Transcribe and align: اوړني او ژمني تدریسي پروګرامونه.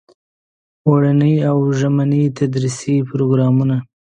اوړني 0.87 1.33
او 1.49 1.57
ژمني 1.79 2.23
تدریسي 2.37 2.95
پروګرامونه. 3.09 3.75